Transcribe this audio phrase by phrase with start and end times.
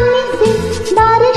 [0.00, 1.27] Let me see.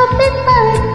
[0.00, 0.89] को people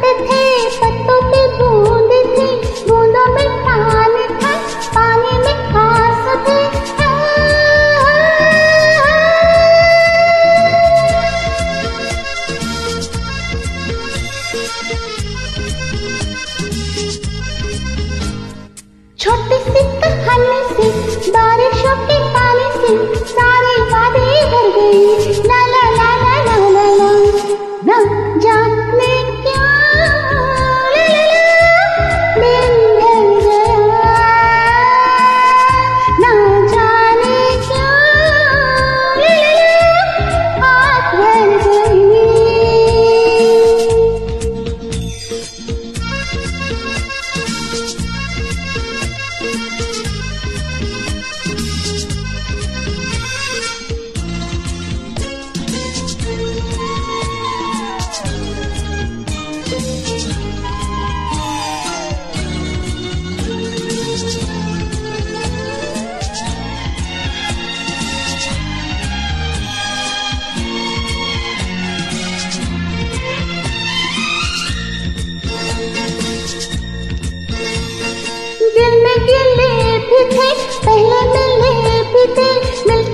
[80.10, 80.50] भी थे
[80.86, 82.50] पहले मिले भी थे
[82.90, 83.05] मिल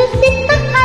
[0.00, 0.79] just in the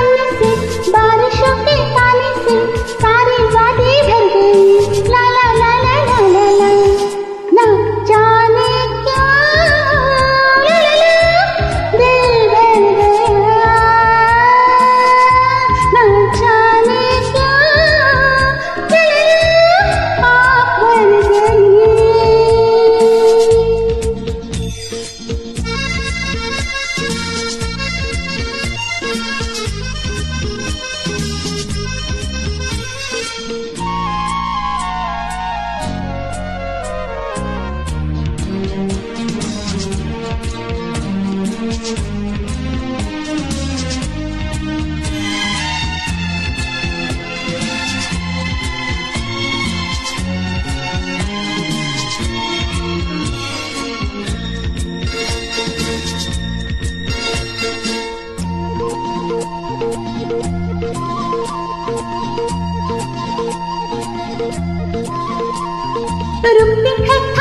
[66.53, 67.34] Rumbi hai.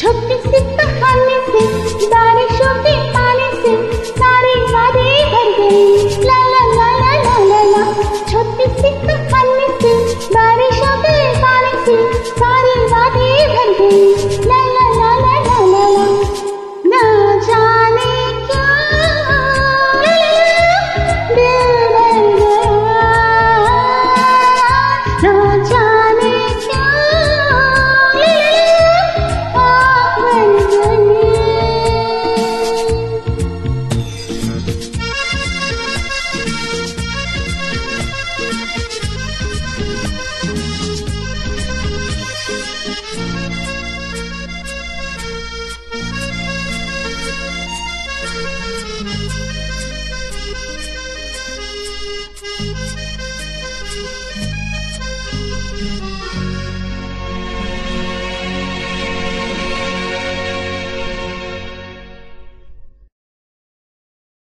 [0.00, 1.62] छोटे से पखाने से
[2.12, 3.72] बारिशों के पानी से
[4.20, 5.82] सारे वादे भर गए
[6.28, 7.84] ला ला ला ला ला ला ला
[8.30, 9.92] छोटे से पखाने से
[10.36, 11.96] बारिशों के पानी से
[12.40, 14.02] सारे वादे भर गए
[14.52, 16.06] ला ला ला ला ला ला ला
[16.92, 17.02] ना
[17.48, 18.12] जाने
[18.46, 18.68] क्या
[21.34, 23.08] दिल भर गया
[25.24, 25.34] ना